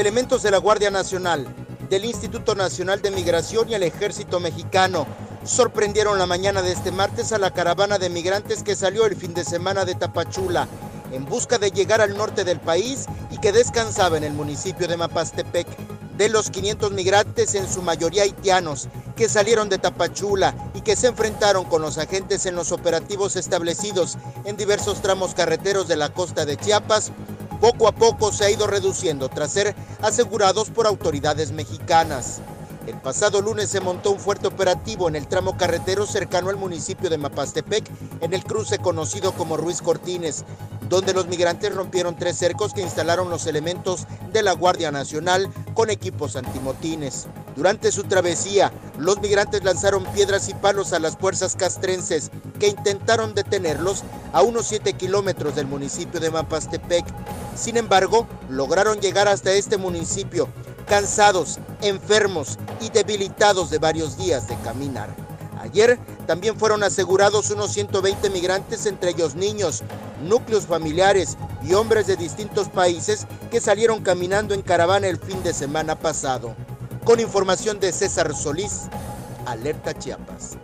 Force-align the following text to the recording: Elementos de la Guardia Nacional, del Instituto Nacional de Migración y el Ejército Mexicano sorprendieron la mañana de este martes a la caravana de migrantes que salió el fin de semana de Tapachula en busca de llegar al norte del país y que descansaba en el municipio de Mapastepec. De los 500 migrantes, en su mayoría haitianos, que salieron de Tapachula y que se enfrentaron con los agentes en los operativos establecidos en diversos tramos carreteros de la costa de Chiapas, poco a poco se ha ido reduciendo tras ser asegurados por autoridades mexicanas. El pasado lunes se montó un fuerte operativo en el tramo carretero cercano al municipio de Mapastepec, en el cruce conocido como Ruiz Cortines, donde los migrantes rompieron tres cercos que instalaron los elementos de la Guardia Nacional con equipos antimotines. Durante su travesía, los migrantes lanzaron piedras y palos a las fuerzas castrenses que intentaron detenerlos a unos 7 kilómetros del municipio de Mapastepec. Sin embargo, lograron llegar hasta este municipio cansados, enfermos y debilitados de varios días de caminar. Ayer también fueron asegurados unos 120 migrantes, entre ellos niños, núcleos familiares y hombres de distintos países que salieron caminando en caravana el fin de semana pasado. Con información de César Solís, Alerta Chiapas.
Elementos 0.00 0.42
de 0.42 0.50
la 0.50 0.56
Guardia 0.56 0.90
Nacional, 0.90 1.46
del 1.90 2.06
Instituto 2.06 2.54
Nacional 2.54 3.02
de 3.02 3.10
Migración 3.10 3.68
y 3.68 3.74
el 3.74 3.82
Ejército 3.82 4.40
Mexicano 4.40 5.06
sorprendieron 5.44 6.18
la 6.18 6.24
mañana 6.24 6.62
de 6.62 6.72
este 6.72 6.90
martes 6.90 7.32
a 7.32 7.38
la 7.38 7.50
caravana 7.52 7.98
de 7.98 8.08
migrantes 8.08 8.62
que 8.62 8.74
salió 8.74 9.04
el 9.04 9.14
fin 9.14 9.34
de 9.34 9.44
semana 9.44 9.84
de 9.84 9.94
Tapachula 9.94 10.68
en 11.12 11.26
busca 11.26 11.58
de 11.58 11.70
llegar 11.70 12.00
al 12.00 12.16
norte 12.16 12.44
del 12.44 12.60
país 12.60 13.04
y 13.30 13.36
que 13.40 13.52
descansaba 13.52 14.16
en 14.16 14.24
el 14.24 14.32
municipio 14.32 14.88
de 14.88 14.96
Mapastepec. 14.96 15.66
De 16.16 16.30
los 16.30 16.48
500 16.48 16.92
migrantes, 16.92 17.54
en 17.54 17.70
su 17.70 17.82
mayoría 17.82 18.22
haitianos, 18.22 18.88
que 19.16 19.28
salieron 19.28 19.68
de 19.68 19.76
Tapachula 19.76 20.54
y 20.72 20.80
que 20.80 20.96
se 20.96 21.08
enfrentaron 21.08 21.64
con 21.64 21.82
los 21.82 21.98
agentes 21.98 22.46
en 22.46 22.54
los 22.54 22.72
operativos 22.72 23.36
establecidos 23.36 24.16
en 24.46 24.56
diversos 24.56 25.02
tramos 25.02 25.34
carreteros 25.34 25.88
de 25.88 25.96
la 25.96 26.08
costa 26.08 26.46
de 26.46 26.56
Chiapas, 26.56 27.12
poco 27.60 27.86
a 27.86 27.92
poco 27.92 28.32
se 28.32 28.44
ha 28.44 28.50
ido 28.50 28.66
reduciendo 28.66 29.28
tras 29.28 29.52
ser 29.52 29.74
asegurados 30.00 30.70
por 30.70 30.86
autoridades 30.86 31.52
mexicanas. 31.52 32.40
El 32.86 32.96
pasado 32.98 33.42
lunes 33.42 33.68
se 33.68 33.80
montó 33.80 34.10
un 34.10 34.18
fuerte 34.18 34.48
operativo 34.48 35.06
en 35.06 35.14
el 35.14 35.28
tramo 35.28 35.56
carretero 35.56 36.06
cercano 36.06 36.48
al 36.48 36.56
municipio 36.56 37.10
de 37.10 37.18
Mapastepec, 37.18 37.84
en 38.22 38.32
el 38.32 38.42
cruce 38.42 38.78
conocido 38.78 39.32
como 39.32 39.58
Ruiz 39.58 39.82
Cortines, 39.82 40.44
donde 40.88 41.12
los 41.12 41.28
migrantes 41.28 41.74
rompieron 41.74 42.16
tres 42.16 42.36
cercos 42.38 42.72
que 42.72 42.80
instalaron 42.80 43.28
los 43.28 43.46
elementos 43.46 44.06
de 44.32 44.42
la 44.42 44.52
Guardia 44.52 44.90
Nacional 44.90 45.48
con 45.74 45.90
equipos 45.90 46.34
antimotines. 46.36 47.26
Durante 47.54 47.92
su 47.92 48.04
travesía, 48.04 48.72
los 49.00 49.18
migrantes 49.22 49.64
lanzaron 49.64 50.04
piedras 50.12 50.50
y 50.50 50.54
palos 50.54 50.92
a 50.92 50.98
las 50.98 51.16
fuerzas 51.16 51.56
castrenses 51.56 52.30
que 52.58 52.68
intentaron 52.68 53.34
detenerlos 53.34 54.04
a 54.34 54.42
unos 54.42 54.66
7 54.66 54.92
kilómetros 54.92 55.54
del 55.54 55.66
municipio 55.66 56.20
de 56.20 56.30
Mapastepec. 56.30 57.06
Sin 57.56 57.78
embargo, 57.78 58.28
lograron 58.50 59.00
llegar 59.00 59.26
hasta 59.26 59.52
este 59.52 59.78
municipio 59.78 60.48
cansados, 60.86 61.58
enfermos 61.80 62.58
y 62.80 62.90
debilitados 62.90 63.70
de 63.70 63.78
varios 63.78 64.18
días 64.18 64.46
de 64.48 64.56
caminar. 64.56 65.08
Ayer 65.62 65.98
también 66.26 66.58
fueron 66.58 66.82
asegurados 66.82 67.50
unos 67.50 67.72
120 67.72 68.28
migrantes, 68.28 68.84
entre 68.84 69.12
ellos 69.12 69.34
niños, 69.34 69.82
núcleos 70.22 70.66
familiares 70.66 71.38
y 71.66 71.72
hombres 71.72 72.06
de 72.06 72.16
distintos 72.16 72.68
países 72.68 73.26
que 73.50 73.60
salieron 73.60 74.02
caminando 74.02 74.52
en 74.52 74.60
caravana 74.60 75.06
el 75.06 75.18
fin 75.18 75.42
de 75.42 75.54
semana 75.54 75.98
pasado. 75.98 76.54
Con 77.04 77.18
información 77.18 77.80
de 77.80 77.92
César 77.92 78.34
Solís, 78.34 78.88
Alerta 79.46 79.94
Chiapas. 79.94 80.58